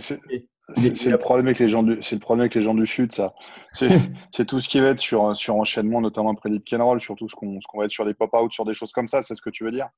[0.75, 3.13] C'est le problème avec les gens du, c'est le problème avec les gens du sud,
[3.13, 3.33] ça.
[4.31, 7.01] C'est tout ce qui va être sur, sur enchaînement, notamment après les pick and roll,
[7.01, 9.21] surtout ce qu'on ce qu'on va être sur les pop-out, sur des choses comme ça.
[9.21, 9.89] C'est ce que tu veux dire?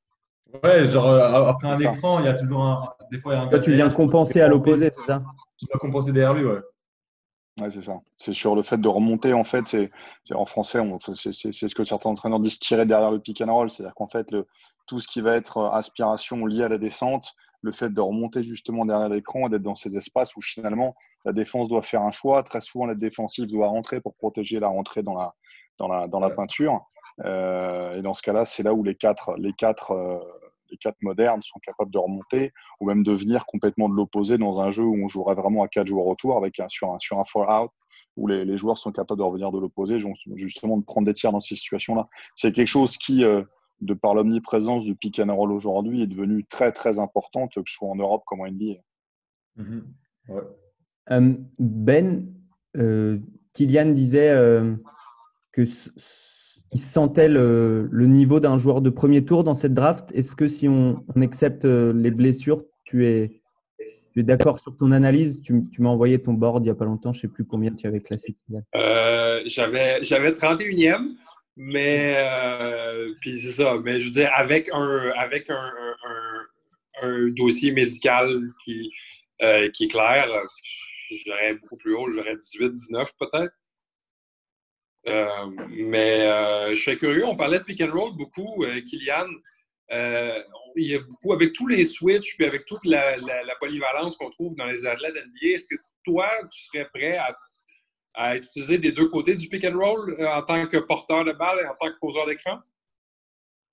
[0.63, 2.89] Ouais, genre euh, après un écran, il y a toujours un.
[3.11, 3.47] Des fois, il y a un.
[3.47, 5.23] Toi, tu viens compenser à l'opposé, c'est ça?
[5.63, 6.59] Tu dois compenser derrière lui, ouais.
[7.61, 8.01] Ouais, c'est ça.
[8.17, 9.91] C'est sur le fait de remonter, en fait, c'est
[10.33, 10.79] en français,
[11.13, 13.69] c'est ce que certains entraîneurs disent tirer derrière le pick and roll.
[13.69, 14.45] C'est-à-dire qu'en fait, le,
[14.87, 18.43] tout ce qui va être euh, aspiration liée à la descente, le fait de remonter
[18.43, 22.11] justement derrière l'écran et d'être dans ces espaces où finalement la défense doit faire un
[22.11, 22.43] choix.
[22.43, 25.33] Très souvent, la défensive doit rentrer pour protéger la rentrée dans la,
[25.77, 26.85] dans la, dans la peinture.
[27.23, 30.19] Euh, et dans ce cas-là, c'est là où les quatre, les, quatre, euh,
[30.73, 34.59] les quatre modernes sont capables de remonter ou même de venir complètement de l'opposé dans
[34.59, 37.19] un jeu où on jouerait vraiment à quatre joueurs autour avec un, sur un, sur
[37.19, 37.71] un four out
[38.17, 39.97] où les, joueurs sont capables de revenir de l'opposé,
[40.35, 42.07] justement de prendre des tirs dans ces situations-là.
[42.35, 43.43] C'est quelque chose qui, euh,
[43.81, 47.73] de par l'omniprésence du pick and roll aujourd'hui, est devenue très très importante, que ce
[47.73, 48.81] soit en Europe comme en NBA.
[49.55, 49.93] Mhm.
[51.09, 52.33] Euh, ben,
[52.77, 53.19] euh,
[53.53, 54.75] Kylian disait euh,
[55.51, 55.63] que
[56.73, 60.11] il sentait le, niveau d'un joueur de premier tour dans cette draft.
[60.13, 63.41] Est-ce que si on, accepte les blessures, tu es,
[64.13, 65.41] tu es d'accord sur ton analyse?
[65.41, 67.71] Tu, m'as envoyé ton board il n'y a pas longtemps, je ne sais plus combien
[67.71, 68.33] tu avais classé.
[68.33, 68.61] Kylian.
[69.45, 71.15] j'avais, j'avais 31e.
[71.55, 73.77] Mais, euh, c'est ça.
[73.83, 75.71] Mais je veux dire, avec un, avec un,
[77.03, 78.91] un, dossier médical qui,
[79.41, 80.27] euh, qui est clair,
[81.25, 83.53] j'aurais beaucoup plus haut, j'aurais 18, 19 peut-être.
[85.09, 86.19] Euh, mais
[86.73, 89.27] je serais curieux, on parlait de pick and roll beaucoup, Kylian.
[90.75, 93.15] il y a beaucoup, avec tous les switches, puis avec toute la,
[93.59, 97.35] polyvalence qu'on trouve dans les athlètes NBA, est-ce que toi, tu serais prêt à
[98.13, 101.31] à utiliser des deux côtés du pick and roll euh, en tant que porteur de
[101.31, 102.59] balle et en tant que poseur d'écran?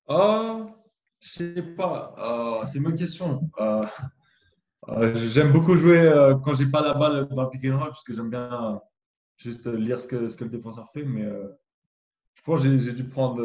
[0.09, 0.67] Ah,
[1.21, 2.15] je sais pas.
[2.19, 3.43] Euh, c'est bonne question.
[3.61, 6.11] Euh, j'aime beaucoup jouer
[6.43, 8.81] quand j'ai pas la balle dans le pick and roll parce que j'aime bien
[9.41, 11.05] juste lire ce que, ce que le défenseur fait.
[11.05, 11.25] Mais
[12.35, 13.43] je pense que j'ai dû prendre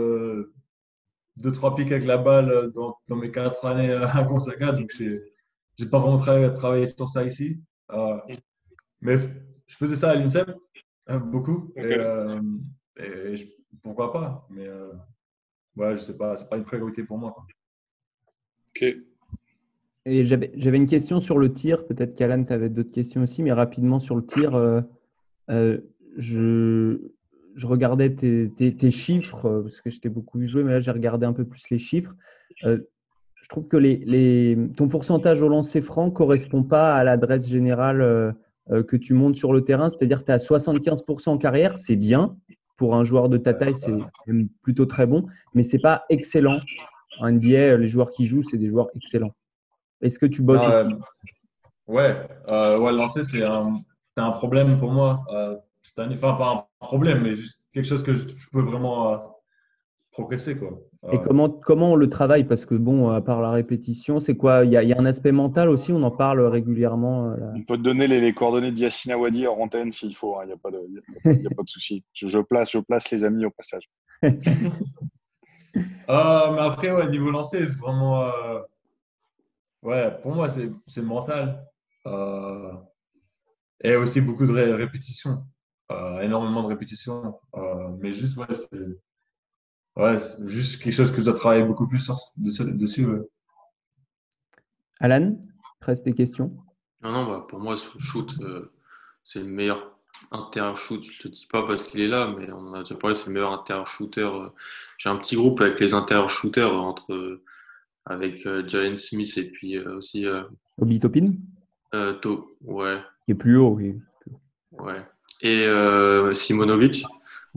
[1.38, 4.72] deux, trois pics avec la balle dans, dans mes quatre années à Gonzaga.
[4.72, 7.60] Donc, j'ai pas vraiment travaillé, sur ça ici.
[9.02, 9.18] mais
[9.68, 10.50] je faisais ça à l'INSEP
[11.10, 11.72] euh, beaucoup.
[11.78, 12.42] Euh,
[12.98, 13.36] et,
[13.84, 14.92] pourquoi pas Mais euh,
[15.76, 17.36] ouais, je sais pas, c'est pas une priorité pour moi.
[18.70, 18.96] Ok.
[20.08, 21.86] Et j'avais une question sur le tir.
[21.88, 24.52] Peut-être qu'Alan, tu avais d'autres questions aussi, mais rapidement sur le tir,
[25.50, 26.98] je,
[27.56, 31.34] je, regardais tes, tes, chiffres, parce que j'étais beaucoup joué, mais là j'ai regardé un
[31.34, 32.16] peu plus les chiffres.
[32.64, 37.48] je trouve que les, les, ton pourcentage au lancer franc ne correspond pas à l'adresse
[37.48, 38.34] générale
[38.72, 41.96] euh, que tu montes sur le terrain, c'est-à-dire que tu à 75% en carrière, c'est
[41.96, 42.36] bien.
[42.78, 43.94] Pour un joueur de ta taille, c'est
[44.62, 46.60] plutôt très bon, mais c'est pas excellent.
[47.20, 49.34] En NBA, les joueurs qui jouent, c'est des joueurs excellents.
[50.02, 50.96] Est-ce que tu bosses aussi?
[51.88, 53.80] Ouais, euh, ouais, lancer, c'est un,
[54.18, 55.24] un, problème pour moi.
[55.32, 56.16] Euh, cette année.
[56.16, 59.36] Enfin, pas un problème, mais juste quelque chose que je, peux vraiment
[60.12, 60.58] progresser.
[60.58, 60.80] Quoi.
[61.12, 62.46] Et comment, comment on le travaille?
[62.46, 64.66] Parce que, bon, à part la répétition, c'est quoi?
[64.66, 67.30] Il y, a, il y, a, un aspect mental aussi, on en parle régulièrement.
[67.30, 67.52] Là.
[67.56, 70.44] On peut te donner les, les coordonnées de Yassine Awadi en antenne s'il faut, il
[70.44, 70.80] hein, n'y a pas de,
[71.26, 72.04] y a, pas de souci.
[72.14, 73.88] Je, je, place, je place les amis au passage.
[74.24, 74.32] euh,
[75.76, 78.24] mais après, ouais, niveau lancé, c'est vraiment.
[78.24, 78.60] Euh...
[79.84, 81.64] Ouais, pour moi, c'est mental.
[82.08, 82.72] Euh...
[83.84, 85.44] Et aussi beaucoup de ré répétitions.
[85.92, 87.40] Euh, énormément de répétitions.
[87.56, 88.70] Euh, mais juste, ouais, c'est
[89.98, 92.18] ouais, juste quelque chose que je dois travailler beaucoup plus sur,
[92.68, 93.06] dessus.
[93.06, 93.22] Ouais.
[95.00, 95.38] Alan,
[95.82, 96.56] reste des questions?
[97.02, 98.74] Non, non, bah, pour moi, shoot, euh,
[99.24, 99.96] c'est le meilleur
[100.32, 101.04] intérieur shoot.
[101.04, 103.28] Je te dis pas parce qu'il est là, mais on en a déjà parlé, c'est
[103.28, 104.30] le meilleur intérieur shooter.
[104.98, 107.42] J'ai un petit groupe avec les intérieurs shooters entre
[108.06, 110.26] avec Jalen Smith et puis aussi.
[110.78, 111.36] Obi Topin
[112.22, 113.02] to, ouais.
[113.26, 114.00] Qui est plus haut, oui.
[114.72, 115.04] Ouais.
[115.42, 117.06] Et euh, Simonovic,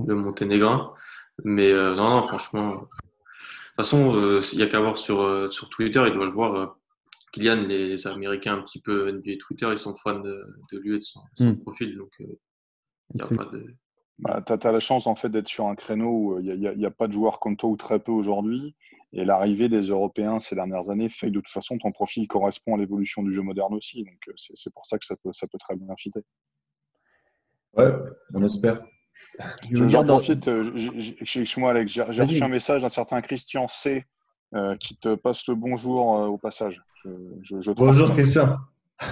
[0.04, 0.94] le monténégrin.
[1.44, 2.72] Mais euh, non, non, franchement.
[2.72, 2.88] De toute
[3.76, 6.76] façon, il euh, n'y a qu'à voir sur, sur Twitter, ils doivent le voir.
[7.33, 10.94] Kylian, les, les, Américains un petit peu NBA Twitter, ils sont fans de, de lui
[10.94, 11.61] et de son, son mm.
[11.61, 11.96] profil.
[11.96, 12.26] Donc, il
[13.14, 13.74] n'y a pas de.
[14.18, 16.70] Bah, tu as, la chance en fait d'être sur un créneau où il n'y a,
[16.70, 18.74] a, a, pas de joueurs comme toi ou très peu aujourd'hui.
[19.12, 22.75] Et l'arrivée des Européens ces dernières années fait que de toute façon ton profil correspond
[22.75, 24.05] à l'évolution du jeu moderne aussi.
[24.05, 26.21] Donc c'est pour ça que ça peut, ça peut très bien fitter.
[27.75, 27.90] Ouais,
[28.35, 28.83] on espère.
[29.71, 30.49] J'en profite,
[31.21, 34.05] excuse-moi Alex, j'ai reçu un message d'un certain Christian C
[34.55, 36.81] euh, qui te passe le bonjour euh, au passage.
[37.05, 37.11] Je,
[37.42, 38.57] je, je bonjour Christian.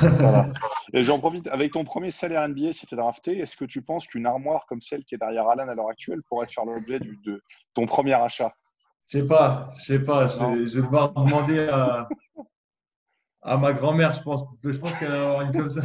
[0.00, 0.50] voilà.
[0.94, 3.82] Et j'en profite, avec ton premier salaire NBA, si tu es drafté, est-ce que tu
[3.82, 7.00] penses qu'une armoire comme celle qui est derrière Alan à l'heure actuelle pourrait faire l'objet
[7.00, 7.42] de
[7.74, 8.54] ton premier achat?
[9.06, 10.26] Je sais pas, je sais pas.
[10.26, 12.08] Je, vais devoir demander à,
[13.42, 14.44] à ma grand-mère, je pense.
[14.64, 15.82] Je pense qu'elle va avoir une comme ça.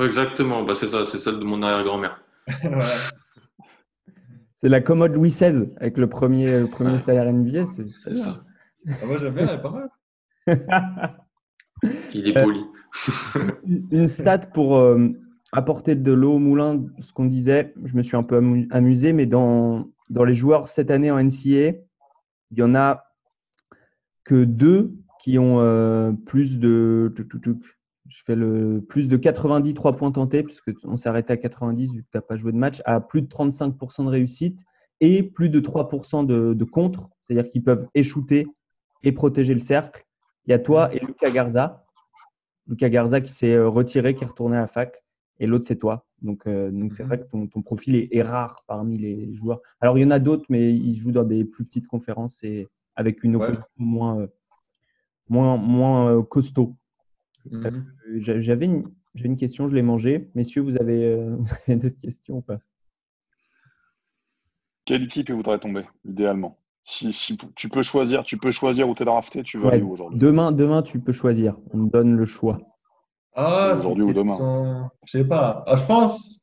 [0.00, 2.20] Exactement, bah, c'est ça, c'est celle de mon arrière-grand-mère.
[4.60, 6.98] C'est la commode Louis XVI avec le premier, le premier ouais.
[6.98, 7.66] salaire NBA.
[7.66, 8.42] C'est ça.
[8.88, 9.90] Ah, moi j'aime bien, elle est pas mal.
[12.14, 12.64] Il est poli.
[13.36, 13.50] Euh,
[13.90, 15.08] une stat pour euh,
[15.52, 19.26] apporter de l'eau au moulin, ce qu'on disait, je me suis un peu amusé, mais
[19.26, 21.74] dans, dans les joueurs cette année en NCA,
[22.56, 23.04] il y en a
[24.22, 27.12] que deux qui ont euh, plus de
[28.06, 32.02] je fais le plus de 90 3 points tentés, puisqu'on s'est arrêté à 90 vu
[32.02, 34.60] que tu n'as pas joué de match, à plus de 35% de réussite
[35.00, 38.46] et plus de 3% de, de contre, c'est-à-dire qu'ils peuvent échouter
[39.02, 40.04] et protéger le cercle.
[40.46, 41.86] Il y a toi et Lucas Garza.
[42.68, 45.02] Lucas Garza qui s'est euh, retiré, qui est retourné à la fac,
[45.40, 46.06] et l'autre c'est toi.
[46.24, 49.60] Donc, euh, donc c'est vrai que ton, ton profil est, est, rare parmi les joueurs.
[49.80, 52.66] Alors il y en a d'autres, mais ils jouent dans des plus petites conférences et
[52.96, 53.84] avec une opposition ouais.
[53.84, 54.26] moins, euh,
[55.28, 56.76] moins, moins euh, costaud.
[57.52, 57.70] Euh,
[58.16, 58.84] J'avais une,
[59.14, 60.30] une, question, je l'ai mangée.
[60.34, 61.36] Messieurs, vous avez, euh,
[61.68, 62.58] avez d'autres questions ou pas?
[64.84, 66.58] Quelle équipe voudrait tomber, idéalement?
[66.82, 69.74] Si, si, tu peux choisir, tu peux choisir où tu es drafté, tu veux ouais,
[69.74, 70.18] aller où aujourd'hui?
[70.18, 71.56] Demain, demain, tu peux choisir.
[71.72, 72.58] On me donne le choix.
[73.34, 74.90] Ah, aujourd'hui ou demain sont...
[75.04, 75.64] Je sais pas.
[75.66, 76.40] Ah, je pense.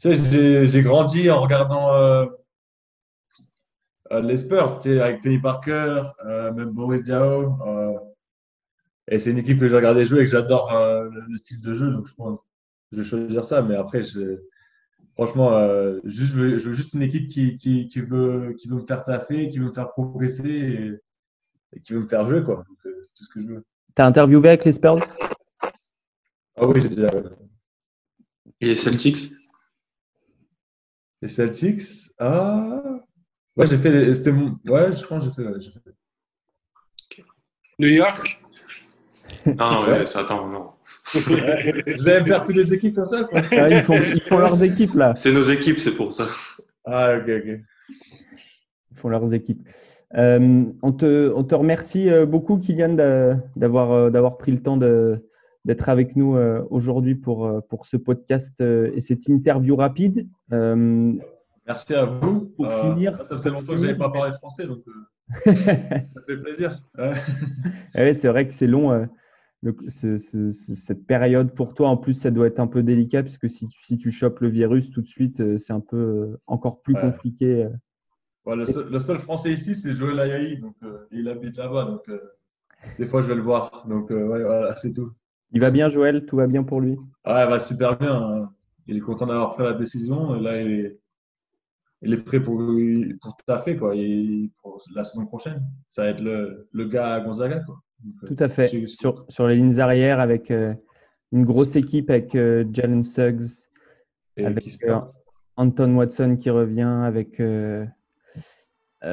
[0.00, 2.26] Tu sais, j'ai grandi en regardant euh,
[4.12, 7.58] euh, les Spurs, tu sais, avec Tony Parker, euh, même Boris Diaw.
[9.08, 11.74] Et c'est une équipe que j'ai regardé jouer et que j'adore euh, le style de
[11.74, 11.90] jeu.
[11.90, 12.38] Donc, je pense
[12.92, 13.62] je vais choisir ça.
[13.62, 14.40] Mais après, je,
[15.14, 18.68] franchement, euh, juste, je, veux, je, veux, juste une équipe qui, qui, qui, veut, qui
[18.68, 20.92] veut me faire taffer, qui veut me faire progresser et,
[21.76, 22.42] et qui veut me faire jouer.
[22.42, 22.64] Quoi.
[22.86, 23.64] Euh, c'est tout ce que je veux.
[23.94, 24.98] Tu as interviewé avec les Spurs?
[26.56, 27.08] Ah oui, j'ai déjà.
[28.60, 29.30] Et les Celtics
[31.22, 31.82] Les Celtics
[32.18, 33.00] Ah.
[33.56, 34.14] Ouais, j'ai fait.
[34.14, 34.58] C'était mon...
[34.66, 35.48] Ouais, je pense que j'ai fait.
[35.48, 35.94] Ouais, fait.
[37.10, 37.24] Okay.
[37.78, 38.42] New York
[39.46, 40.72] non, non, mais ça, attends, non.
[41.14, 44.38] Vous allez me faire toutes les équipes comme ça quoi ah, ils, font, ils, font,
[44.38, 45.14] leurs équipes là.
[45.14, 46.28] C'est nos équipes, c'est pour ça.
[46.84, 47.60] Ah, ok, ok.
[48.90, 49.68] Ils font leurs équipes.
[50.16, 52.94] Euh, on, te, on, te, remercie euh, beaucoup, Kylian,
[53.56, 54.76] d'avoir euh, pris le temps
[55.66, 60.26] d'être avec nous euh, aujourd'hui pour, pour ce podcast et cette interview rapide.
[60.50, 62.52] Merci à vous.
[62.56, 63.16] Pour finir.
[63.16, 64.82] Ça faisait longtemps que je n'avais pas parlé français, donc
[65.44, 66.80] ça fait plaisir.
[66.96, 67.12] Ouais.
[67.94, 69.06] ouais, c'est vrai que c'est long
[69.62, 73.22] le, ce, ce, cette période pour toi, en plus, ça doit être un peu délicat
[73.22, 75.96] puisque si tu, si tu chopes le virus tout de suite, euh, c'est un peu
[75.96, 77.00] euh, encore plus ouais.
[77.00, 77.64] compliqué.
[77.64, 77.70] euh.
[78.44, 81.84] Ouais, le, seul, le, seul, français ici, c'est Joël Ayaï, donc euh, il habite là-bas,
[81.86, 82.20] donc euh,
[82.98, 83.86] des fois je vais le voir.
[83.88, 85.10] Donc voilà, c'est tout.
[85.52, 86.26] Il va bien, Joël?
[86.26, 86.98] Tout va bien pour lui?
[87.24, 88.14] Ah, il va super bien.
[88.14, 88.50] Hein.
[88.86, 90.36] Il est content d'avoir fait la décision.
[90.36, 91.00] Et là, il est,
[92.02, 92.62] il est prêt pour,
[93.20, 93.94] pour taffer quoi.
[93.94, 95.62] Et pour la saison prochaine.
[95.88, 97.60] Ça va être le, le gars à Gonzaga.
[97.60, 97.80] Quoi.
[98.26, 98.86] Tout à fait.
[98.86, 100.74] Sur, sur, les lignes arrières, avec euh,
[101.32, 103.68] une grosse équipe avec euh, Jalen Suggs,
[104.36, 105.00] Et avec euh,
[105.56, 107.40] Anton Watson qui revient, avec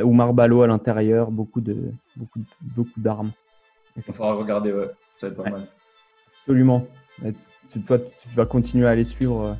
[0.04, 3.32] Oumar Balo à l'intérieur, beaucoup de beaucoup, beaucoup d'armes.
[3.96, 4.90] Il faudra regarder, ouais.
[5.18, 5.68] Ça va être pas mal.
[6.44, 6.88] Absolument.
[7.86, 9.58] toi, tu vas continuer à les suivre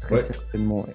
[0.00, 0.86] très certainement.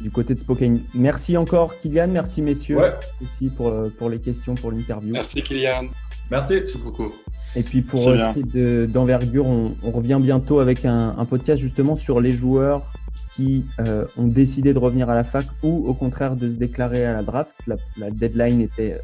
[0.00, 0.80] Du côté de Spokane.
[0.94, 2.08] Merci encore, Kylian.
[2.08, 2.78] Merci, messieurs,
[3.22, 5.12] aussi pour, pour les questions, pour l'interview.
[5.12, 5.88] Merci, Kylian.
[6.30, 6.54] Merci.
[6.54, 7.12] Merci beaucoup.
[7.56, 12.20] Et puis pour ce qui est d'envergure, on, revient bientôt avec un, podcast justement sur
[12.20, 12.90] les joueurs
[13.34, 17.04] qui euh, ont décidé de revenir à la fac ou au contraire de se déclarer
[17.04, 17.54] à la draft.
[17.96, 18.98] La, deadline était euh,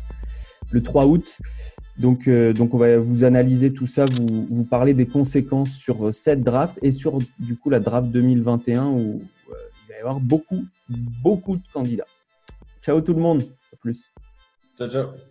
[0.71, 1.39] le 3 août.
[2.01, 6.15] Donc, euh, donc on va vous analyser tout ça, vous, vous parler des conséquences sur
[6.15, 10.65] cette draft et sur du coup la draft 2021 où il va y avoir beaucoup,
[10.89, 12.07] beaucoup de candidats.
[12.83, 13.43] Ciao tout le monde.
[13.71, 14.11] À plus.
[14.79, 15.30] Ciao, ciao.